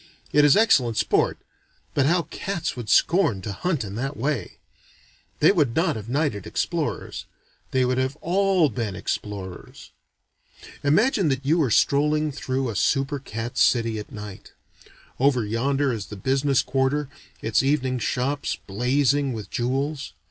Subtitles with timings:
[0.33, 1.37] It is excellent sport
[1.93, 4.57] but how cats would scorn to hunt in that way!
[5.41, 7.25] They would not have knighted explorers
[7.69, 9.91] they would have all been explorers.
[10.83, 14.53] Imagine that you are strolling through a super cat city at night.
[15.19, 17.07] Over yonder is the business quarter,
[17.43, 20.13] its evening shops blazing with jewels.